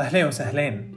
[0.00, 0.94] أهلين وسهلين.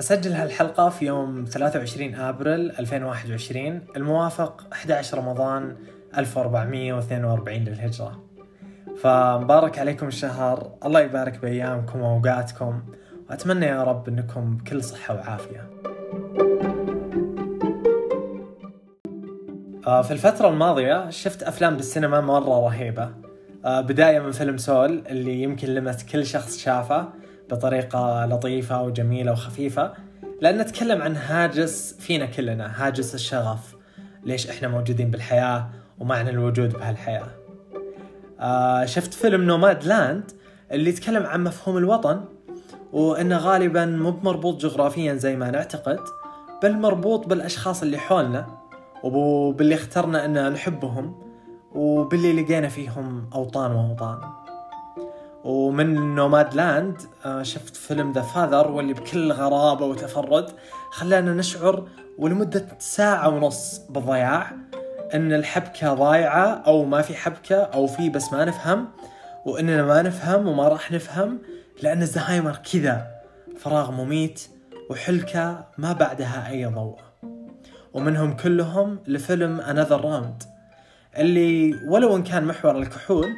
[0.00, 5.76] أسجل هالحلقة في يوم 23 أبريل 2021 الموافق 11 رمضان
[6.18, 8.24] 1442 للهجرة.
[8.96, 12.82] فمبارك عليكم الشهر الله يبارك بأيامكم وأوقاتكم
[13.30, 15.70] وأتمنى يا رب أنكم بكل صحة وعافية.
[19.86, 23.10] آه، في الفترة الماضية شفت أفلام بالسينما مرة رهيبة.
[23.64, 27.23] آه، بداية من فيلم سول اللي يمكن لمس كل شخص شافه.
[27.50, 29.92] بطريقة لطيفة وجميلة وخفيفة.
[30.40, 33.74] لأن نتكلم عن هاجس فينا كلنا هاجس الشغف.
[34.24, 35.68] ليش إحنا موجودين بالحياة
[35.98, 37.26] ومعنى الوجود بهالحياة.
[38.40, 40.30] آه شفت فيلم نوماد لاند
[40.72, 42.24] اللي يتكلم عن مفهوم الوطن
[42.92, 46.00] وإنه غالبا مو مربوط جغرافيا زي ما نعتقد
[46.62, 48.46] بل مربوط بالأشخاص اللي حولنا
[49.02, 51.22] وباللي اخترنا أن نحبهم
[51.74, 54.43] وباللي لقينا فيهم أوطان وأوطان.
[55.44, 60.50] ومن نوماد لاند آه، شفت فيلم ذا فاذر واللي بكل غرابة وتفرد.
[60.90, 61.88] خلانا نشعر
[62.18, 64.52] ولمدة ساعة ونص بالضياع
[65.14, 68.88] إن الحبكة ضايعة أو ما في حبكة أو في بس ما نفهم
[69.46, 71.38] وإننا ما نفهم وما راح نفهم
[71.82, 73.06] لأن الزهايمر كذا.
[73.58, 74.48] فراغ مميت
[74.90, 76.98] وحلكة ما بعدها أي ضوء.
[77.92, 80.42] ومنهم كلهم لفيلم انذر راوند
[81.18, 83.28] اللي ولو إن كان محور الكحول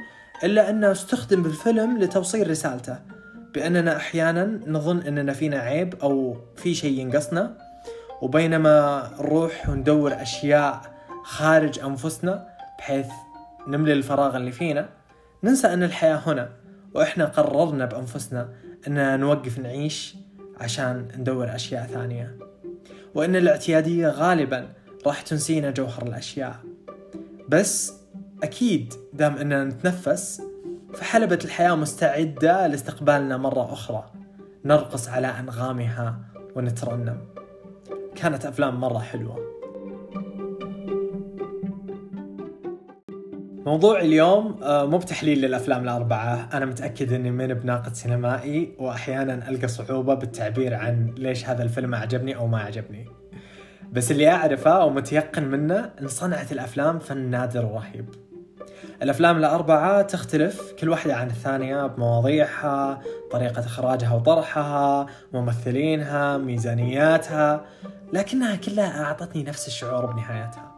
[0.44, 2.98] إلا أنه استخدم بالفيلم لتوصيل رسالته
[3.54, 7.56] بأننا أحيانا نظن أننا فينا عيب أو في شيء ينقصنا
[8.22, 10.80] وبينما نروح وندور أشياء
[11.24, 13.06] خارج أنفسنا بحيث
[13.68, 14.88] نملي الفراغ اللي فينا
[15.44, 16.48] ننسى أن الحياة هنا
[16.94, 18.48] وإحنا قررنا بأنفسنا
[18.86, 20.16] أن نوقف نعيش
[20.60, 22.36] عشان ندور أشياء ثانية.
[23.14, 24.68] وأن الاعتيادية غالبا
[25.06, 26.56] راح تنسينا جوهر الأشياء.
[27.48, 27.92] بس
[28.42, 30.42] أكيد دام أننا نتنفس
[30.94, 34.10] فحلبة الحياة مستعدة لاستقبالنا مرة أخرى.
[34.64, 36.18] نرقص على أنغامها
[36.56, 37.18] ونترنم.
[38.14, 39.56] كانت أفلام مرة حلوة.
[43.66, 46.48] موضوع اليوم آه، مو بتحليل للأفلام الأربعة.
[46.52, 52.36] أنا متأكد أني من بناقد سينمائي وأحيانا ألقى صعوبة بالتعبير عن ليش هذا الفيلم أعجبني
[52.36, 53.08] أو ما أعجبني.
[53.92, 58.25] بس اللي أعرفه ومتيقن منه أن صنعة الأفلام فن نادر ورهيب
[59.02, 67.64] الأفلام الأربعة تختلف كل واحدة عن الثانية بمواضيعها طريقة إخراجها وطرحها ممثلينها ميزانياتها
[68.12, 70.72] لكنها كلها أعطتني نفس الشعور بنهايتها.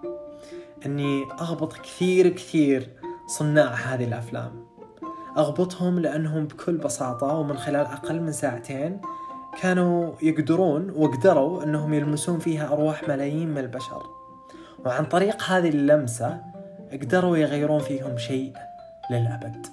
[0.87, 2.89] أني أغبط كثير كثير
[3.27, 4.67] صناع هذه الأفلام.
[5.37, 9.01] أغبطهم لأنهم بكل بساطة ومن خلال أقل من ساعتين
[9.63, 14.03] كانوا يقدرون وقدروا أنهم يلمسون فيها أرواح ملايين من البشر.
[14.87, 16.58] وعن طريق هذه اللمسة
[16.93, 18.53] قدروا يغيرون فيهم شيء
[19.11, 19.67] للأبد.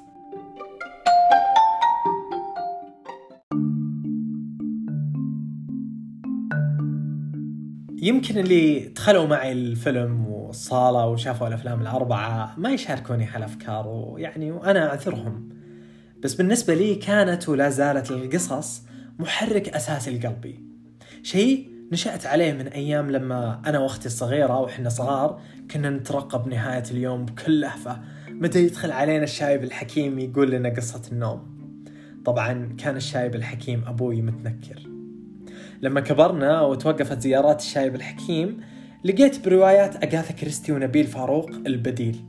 [8.02, 15.50] يمكن اللي دخلوا معي الفيلم والصالة وشافوا الأفلام الأربعة ما يشاركوني هالأفكار ويعني وأنا أعذرهم.
[16.24, 18.82] بس بالنسبة لي كانت ولا زالت القصص
[19.20, 20.66] محرك أساسي لقلبي
[21.24, 25.42] شيء نشأت عليه من أيام لما أنا وأختي الصغيرة وإحنا صغار
[25.72, 28.00] كنا نترقب نهاية اليوم بكل لهفة.
[28.30, 31.56] متى يدخل علينا الشايب الحكيم يقول لنا قصة النوم.
[32.26, 34.90] طبعا كان الشايب الحكيم أبوي متنكر.
[35.82, 38.62] لما كبرنا وتوقفت زيارات الشايب الحكيم
[39.04, 42.26] لقيت بروايات أغاثا كريستي ونبيل فاروق البديل.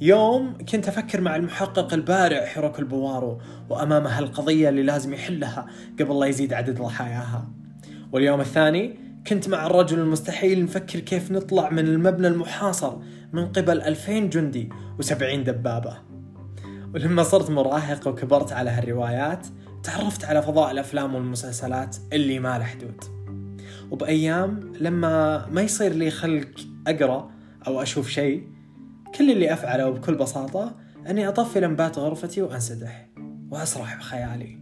[0.00, 3.38] يوم كنت أفكر مع المحقق البارع حيروك البوارو
[3.70, 5.66] وأمام هالقضية اللي لازم يحلها
[6.00, 7.50] قبل لا يزيد عدد ضحاياها.
[8.12, 12.96] واليوم الثاني كنت مع الرجل المستحيل نفكر كيف نطلع من المبنى المحاصر
[13.32, 14.68] من قبل 2000 جندي
[15.02, 15.96] و70 دبابة.
[16.94, 19.46] ولما صرت مراهق وكبرت على هالروايات
[19.82, 23.04] تعرفت على فضاء الأفلام والمسلسلات اللي ما له حدود.
[23.90, 26.48] وبأيام لما ما يصير لي خلق
[26.86, 27.30] أقرأ
[27.66, 28.42] أو أشوف شيء
[29.18, 30.74] كل اللي أفعله بكل بساطة
[31.10, 33.08] أني أطفي لمبات غرفتي وأنسدح
[33.50, 34.58] وأسرح بخيالي.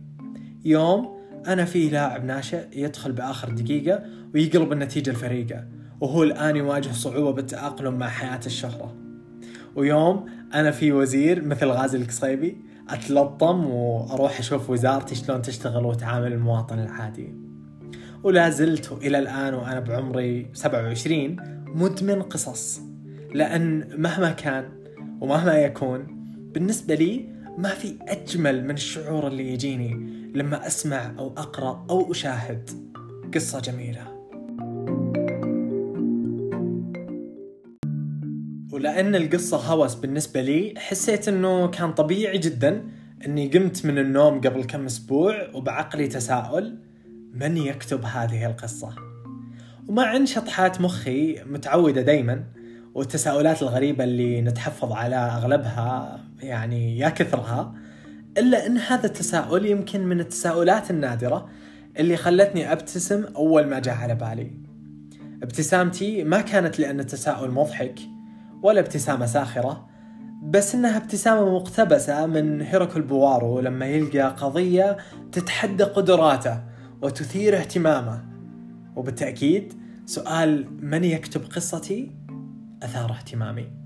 [0.65, 1.14] يوم
[1.46, 4.02] أنا فيه لاعب ناشئ يدخل بآخر دقيقة
[4.35, 5.64] ويقلب النتيجة الفريقة
[6.00, 8.94] وهو الآن يواجه صعوبة بالتأقلم مع حياة الشهرة.
[9.76, 12.56] ويوم أنا في وزير مثل غازي القصيبي
[12.88, 17.35] أتلطم وأروح أشوف وزارتي شلون تشتغل وتعامل المواطن العادي.
[18.23, 21.37] ولا زلت إلى الآن وأنا بعمري 27
[21.67, 22.81] مدمن قصص
[23.35, 24.64] لأن مهما كان
[25.20, 26.06] ومهما يكون
[26.55, 32.71] بالنسبة لي ما في أجمل من الشعور اللي يجيني لما أسمع أو أقرأ أو أشاهد
[33.35, 34.15] قصة جميلة.
[38.73, 42.85] ولأن القصة هوس بالنسبة لي حسيت أنه كان طبيعي جدا
[43.27, 46.79] أني قمت من النوم قبل كم أسبوع وبعقلي تساؤل
[47.33, 48.95] من يكتب هذه القصة؟
[49.89, 52.45] ومع أن شطحات مخي متعودة دايما
[52.95, 57.84] والتساؤلات الغريبة اللي نتحفظ على أغلبها يعني يا كثرها
[58.39, 61.49] إلا أن هذا التساؤل يمكن من التساؤلات النادرة
[61.99, 64.51] اللي خلتني أبتسم أول ما جاء على بالي.
[65.43, 67.99] ابتسامتي ما كانت لأن التساؤل مضحك
[68.63, 69.89] ولا ابتسامة ساخرة
[70.43, 74.97] بس إنها ابتسامة مقتبسة من هيروكل بوارو لما يلقى قضية
[75.33, 76.61] تتحدى قدراته
[77.03, 78.25] وتثير اهتمامه.
[78.97, 79.73] وبالتأكيد
[80.07, 82.11] سؤال من يكتب قصتي
[82.83, 83.84] أثار اهتمامي.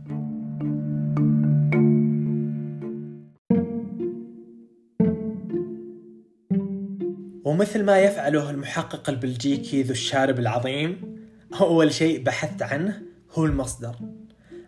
[7.49, 11.19] ومثل ما يفعله المحقق البلجيكي ذو الشارب العظيم
[11.61, 13.03] أول شيء بحثت عنه
[13.33, 13.97] هو المصدر.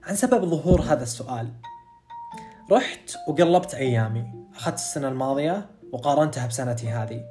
[0.05, 1.49] عن سبب ظهور هذا السؤال
[2.73, 4.25] رحت وقلبت أيامي
[4.55, 7.25] أخذت السنة الماضية وقارنتها بسنتي هذه.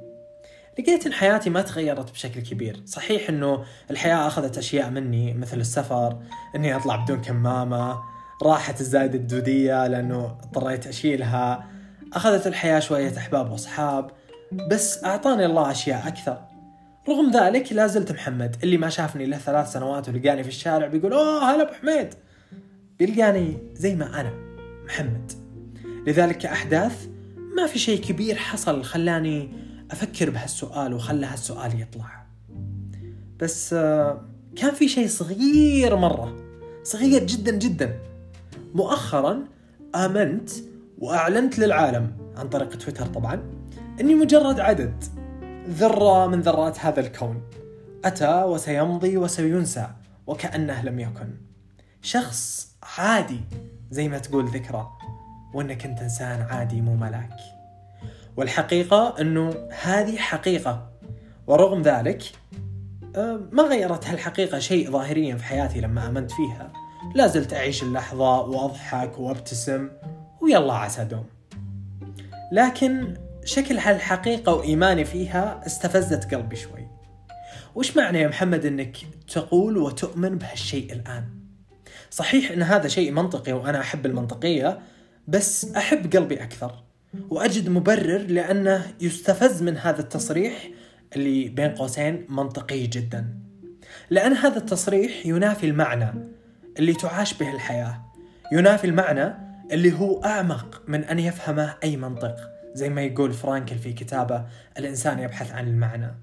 [0.80, 2.82] لقيت إن حياتي ما تغيرت بشكل كبير.
[2.86, 6.20] صحيح إنه الحياة أخذت أشياء مني مثل السفر
[6.56, 7.98] إني أطلع بدون كمامة
[8.44, 11.70] راحت الزايدة الدودية لأنه اضطريت أشيلها.
[12.14, 14.19] أخذت الحياة شوية أحباب وأصحاب.
[14.52, 16.42] بس أعطاني الله أشياء أكثر.
[17.10, 21.14] رغم ذلك لا زلت محمد اللي ما شافني له ثلاث سنوات ولقاني في الشارع بيقول
[21.14, 22.14] أوه هلا أبو حميد.
[23.00, 24.34] بيلقاني زي ما أنا
[24.86, 25.32] محمد.
[26.08, 27.08] لذلك كأحداث
[27.58, 29.50] ما في شيء كبير حصل خلاني
[29.92, 32.26] أفكر بهالسؤال وخلى هالسؤال يطلع.
[33.40, 34.22] بس آه،
[34.56, 36.38] كان في شيء صغير مرة
[36.84, 38.00] صغير جدا جدا.
[38.74, 39.44] مؤخرا
[39.96, 40.50] آمنت
[41.00, 43.59] وأعلنت للعالم عن طريق تويتر طبعا.
[44.02, 45.04] أني مجرد عدد.
[45.70, 47.42] ذرة من ذرات هذا الكون.
[48.06, 49.88] أتى وسيمضي وسينسى
[50.28, 51.30] وكأنه لم يكن.
[52.02, 53.40] شخص عادي
[53.92, 54.90] زي ما تقول ذكرى
[55.54, 57.38] وإنك أنت إنسان عادي مو ملاك.
[58.38, 60.90] والحقيقة إنه هذه حقيقة.
[61.48, 62.24] ورغم ذلك
[63.16, 66.72] آه، ما غيرت هالحقيقة شيء ظاهريا في حياتي لما آمنت فيها.
[67.16, 69.90] لا زلت أعيش اللحظة وأضحك وأبتسم
[70.42, 71.26] ويلا عسى دوم.
[72.52, 73.14] لكن
[73.50, 76.88] شكل هالحقيقة وإيماني فيها استفزت قلبي شوي.
[77.76, 78.98] وش معنى يا محمد إنك
[79.34, 81.26] تقول وتؤمن بهالشيء الآن؟
[82.12, 84.80] صحيح إن هذا شيء منطقي وأنا أحب المنطقية
[85.28, 86.84] بس أحب قلبي أكثر.
[87.30, 90.70] وأجد مبرر لأنه يستفز من هذا التصريح
[91.16, 93.36] اللي بين قوسين منطقي جدا.
[94.10, 96.14] لأن هذا التصريح ينافي المعنى
[96.80, 98.02] اللي تعاش به الحياة
[98.52, 99.34] ينافي المعنى
[99.72, 102.59] اللي هو أعمق من أن يفهمه أي منطق.
[102.74, 104.46] زي ما يقول فرانكل في كتابه
[104.78, 106.16] الإنسان يبحث عن المعنى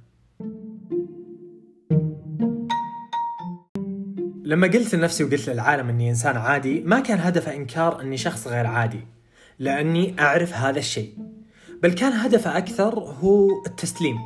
[4.46, 8.66] لما قلت لنفسي وقلت للعالم إني إنسان عادي ما كان هدفه إنكار إني شخص غير
[8.66, 9.00] عادي
[9.58, 11.18] لأني أعرف هذا الشيء.
[11.82, 14.16] بل كان هدفه أكثر هو التسليم.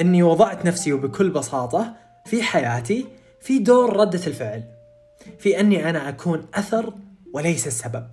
[0.00, 1.96] إني وضعت نفسي وبكل بساطة
[2.26, 3.06] في حياتي
[3.40, 4.64] في دور ردة الفعل
[5.38, 6.94] في إني أنا أكون أثر
[7.34, 8.06] وليس السبب.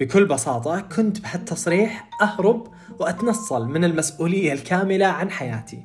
[0.00, 2.68] بكل بساطة كنت بهالتصريح أهرب
[2.98, 5.84] وأتنصل من المسؤولية الكاملة عن حياتي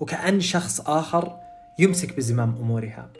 [0.00, 1.36] وكأن شخص آخر
[1.78, 3.10] يمسك بزمام أمورها.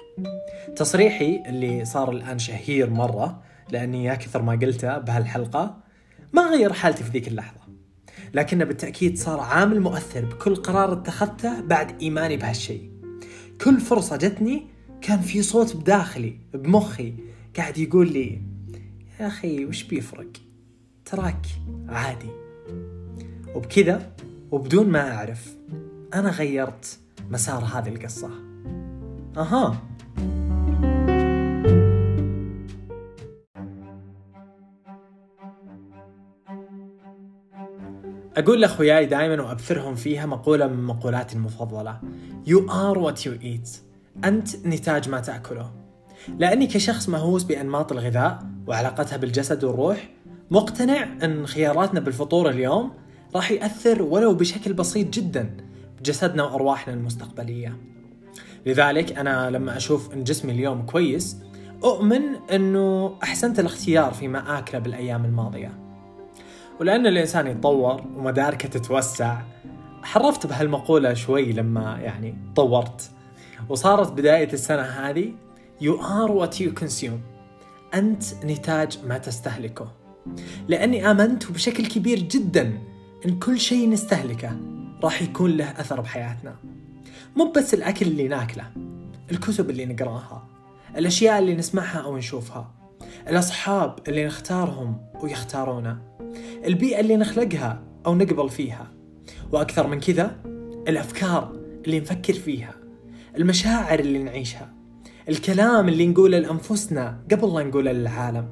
[0.77, 5.77] تصريحي اللي صار الآن شهير مرة لأني يا كثر ما قلته بهالحلقة
[6.33, 7.61] ما غير حالتي في ذيك اللحظة.
[8.35, 12.91] لكنه بالتأكيد صار عامل مؤثر بكل قرار اتخذته بعد إيماني بهالشيء.
[13.65, 14.67] كل فرصة جتني
[15.01, 17.15] كان في صوت بداخلي بمخي
[17.57, 18.56] قاعد يقول لي
[19.21, 20.33] يا أخي وش بيفرق؟
[21.05, 21.47] تراك
[21.89, 22.31] عادي.
[23.55, 24.13] وبكذا
[24.51, 25.57] وبدون ما أعرف
[26.15, 26.99] أنا غيرت
[27.31, 28.31] مسار هذه القصة.
[29.37, 29.83] أها.
[38.37, 42.01] أقول لأخوياي دائما وأبثرهم فيها مقولة من مقولاتي المفضلة.
[42.47, 43.69] You are what you eat.
[44.25, 45.86] أنت نتاج ما تأكله.
[46.39, 50.09] لأني كشخص مهووس بأنماط الغذاء وعلاقتها بالجسد والروح
[50.51, 52.93] مقتنع أن خياراتنا بالفطور اليوم
[53.35, 55.57] راح يأثر ولو بشكل بسيط جدا
[56.01, 57.77] بجسدنا وأرواحنا المستقبلية.
[58.67, 61.37] لذلك أنا لما أشوف أن جسمي اليوم كويس
[61.85, 65.79] أؤمن أنه أحسنت الاختيار فيما آكله بالأيام الماضية.
[66.81, 69.43] ولأن الإنسان يتطور ومداركه تتوسع
[70.03, 73.11] حرفت بهالمقولة شوي لما يعني طورت.
[73.69, 75.33] وصارت بداية السنة هذه
[75.81, 77.21] You are what you consume.
[77.95, 79.93] أنت نتاج ما تستهلكه.
[80.69, 82.79] لأني آمنت بشكل كبير جدا
[83.27, 84.57] أن كل شيء نستهلكه
[85.03, 86.57] راح يكون له أثر بحياتنا.
[87.37, 88.73] مو بس الأكل اللي ناكله
[89.31, 90.49] الكتب اللي نقرأها
[90.97, 92.75] الأشياء اللي نسمعها أو نشوفها
[93.29, 95.99] الأصحاب اللي نختارهم ويختارونا
[96.65, 98.93] البيئة اللي نخلقها أو نقبل فيها.
[99.53, 100.37] وأكثر من كذا
[100.89, 101.53] الأفكار
[101.85, 102.75] اللي نفكر فيها
[103.37, 104.76] المشاعر اللي نعيشها.
[105.29, 108.49] الكلام اللي نقوله لأنفسنا قبل لا نقوله للعالم.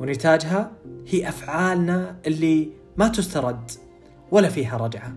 [0.00, 0.72] ونتاجها
[1.06, 3.70] هي أفعالنا اللي ما تسترد
[4.30, 5.16] ولا فيها رجعة.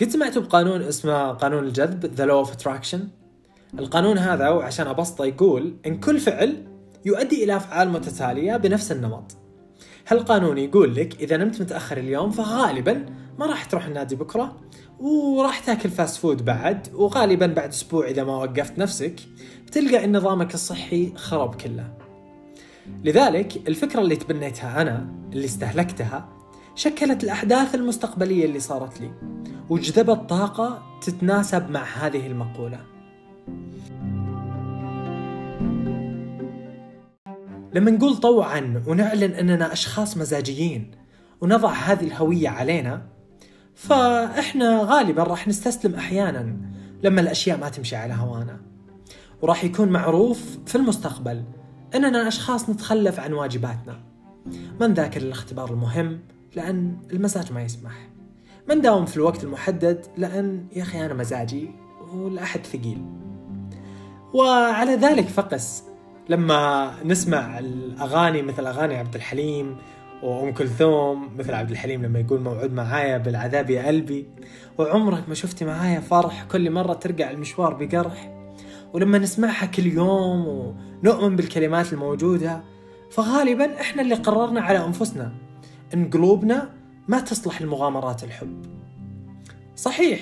[0.00, 2.98] قد سمعتوا بقانون اسمه قانون الجذب The Law of Attraction
[3.78, 6.66] القانون هذا وعشان أبسطه يقول إن كل فعل
[7.04, 9.36] يؤدي إلى أفعال متتالية بنفس النمط.
[10.08, 13.06] هالقانون يقول لك إذا نمت متأخر اليوم فغالبا
[13.38, 14.56] ما راح تروح النادي بكرة
[15.00, 19.14] وراح تاكل fast food بعد وغالبا بعد أسبوع إذا ما وقفت نفسك
[19.66, 21.94] بتلقى إن نظامك الصحي خرب كله.
[23.04, 26.28] لذلك الفكرة اللي تبنيتها أنا اللي استهلكتها
[26.74, 29.10] شكلت الأحداث المستقبلية اللي صارت لي
[29.68, 32.80] وجذبت طاقة تتناسب مع هذه المقولة.
[37.76, 40.90] لما نقول طوعا ونعلن أننا أشخاص مزاجيين
[41.40, 43.02] ونضع هذه الهوية علينا
[43.74, 46.56] فإحنا غالبا راح نستسلم أحيانا
[47.02, 48.60] لما الأشياء ما تمشي على هوانا.
[49.42, 51.44] وراح يكون معروف في المستقبل
[51.94, 54.00] أننا أشخاص نتخلف عن واجباتنا.
[54.80, 56.20] ما نذاكر الاختبار المهم؟
[56.54, 58.08] لأن المزاج ما يسمح.
[58.68, 61.70] ما نداوم في الوقت المحدد؟ لأن يا أخي أنا مزاجي
[62.14, 63.04] والأحد ثقيل.
[64.34, 65.82] وعلى ذلك فقس
[66.28, 69.76] لما نسمع الأغاني مثل أغاني عبد الحليم
[70.22, 74.26] وأم كلثوم مثل عبد الحليم لما يقول موعود معايا بالعذاب يا قلبي
[74.78, 78.32] وعمرك ما شفتي معايا فرح كل مرة ترجع المشوار بقرح
[78.92, 82.62] ولما نسمعها كل يوم ونؤمن بالكلمات الموجودة
[83.10, 85.32] فغالبا إحنا اللي قررنا على أنفسنا
[85.94, 86.70] إن قلوبنا
[87.08, 88.66] ما تصلح لمغامرات الحب.
[89.76, 90.20] صحيح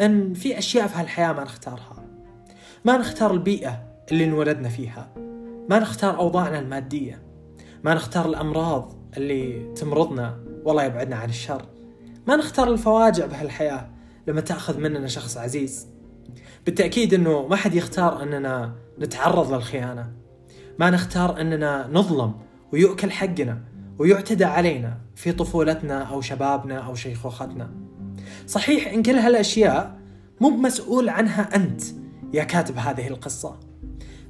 [0.00, 2.04] إن في أشياء في هالحياة ما نختارها.
[2.84, 3.82] ما نختار البيئة
[4.12, 5.23] اللي انولدنا فيها.
[5.68, 7.22] ما نختار أوضاعنا المادية.
[7.84, 11.62] ما نختار الأمراض اللي تمرضنا والله يبعدنا عن الشر.
[12.28, 13.90] ما نختار الفواجع بهالحياة
[14.26, 15.88] لما تأخذ مننا شخص عزيز.
[16.66, 20.12] بالتأكيد إنه ما حد يختار إننا نتعرض للخيانة.
[20.78, 22.34] ما نختار إننا نظلم
[22.72, 23.62] ويؤكل حقنا
[23.98, 27.70] ويعتدى علينا في طفولتنا أو شبابنا أو شيخوختنا.
[28.46, 29.98] صحيح إن كل هالأشياء
[30.40, 31.82] مو بمسؤول عنها أنت
[32.32, 33.60] يا كاتب هذه القصة.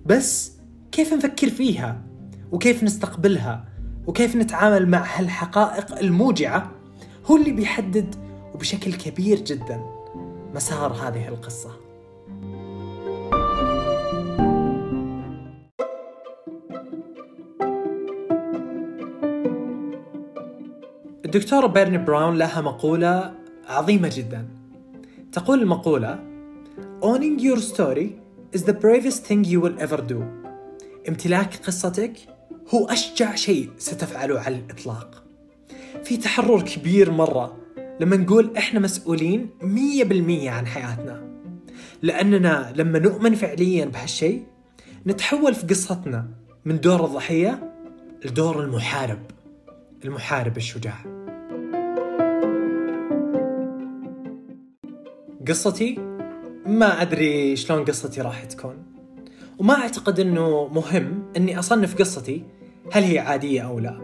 [0.07, 0.54] بس
[0.95, 2.03] كيف نفكر فيها؟
[2.53, 3.65] وكيف نستقبلها؟
[4.07, 6.71] وكيف نتعامل مع هالحقائق الموجعة
[7.27, 8.15] هو اللي بيحدد
[8.55, 9.81] وبشكل كبير جدا
[10.55, 11.71] مسار هذه القصة
[21.25, 23.35] الدكتورة بيرني براون لها مقولة
[23.69, 24.49] عظيمة جدا
[25.33, 26.19] تقول المقولة
[27.03, 28.09] Owning your story
[28.57, 30.44] is the bravest thing you will ever do
[31.09, 32.13] امتلاك قصتك
[32.75, 35.25] هو أشجع شيء ستفعله على الإطلاق.
[36.05, 37.57] في تحرر كبير مرة
[38.01, 41.25] لما نقول إحنا مسؤولين مية بالمية عن حياتنا.
[42.03, 44.45] لأننا لما نؤمن فعليا بهالشيء
[45.07, 46.29] نتحول في قصتنا
[46.65, 47.73] من دور الضحية
[48.25, 49.23] لدور المحارب
[50.05, 50.99] المحارب الشجاع.
[55.49, 55.95] قصتي؟
[56.67, 58.94] ما أدري شلون قصتي راح تكون.
[59.59, 62.45] وما أعتقد أنه مهم أني أصنف قصتي
[62.93, 64.01] هل هي عادية أو لا.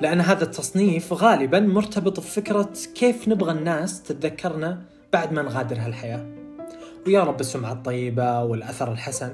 [0.00, 6.26] لأن هذا التصنيف غالبا مرتبط بفكرة كيف نبغى الناس تتذكرنا بعد ما نغادر هالحياة.
[7.06, 9.32] ويا رب السمعة الطيبة والأثر الحسن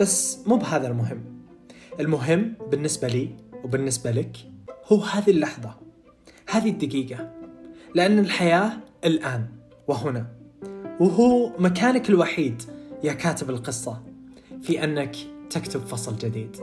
[0.00, 1.24] بس مو بهذا المهم.
[2.00, 3.30] المهم بالنسبة لي
[3.64, 4.36] وبالنسبة لك
[4.92, 5.74] هو هذه اللحظة
[6.50, 7.30] هذه الدقيقة.
[7.94, 8.72] لأن الحياة
[9.04, 9.46] الآن
[9.88, 10.26] وهنا
[11.00, 12.62] وهو مكانك الوحيد
[13.04, 14.07] يا كاتب القصة.
[14.62, 15.16] في أنك
[15.50, 16.56] تكتب فصل جديد.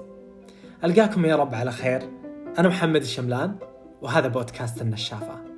[0.84, 2.02] ألقاكم يا رب على خير.
[2.60, 3.56] أنا محمد الشملان
[4.02, 5.55] وهذا بودكاست النشافة.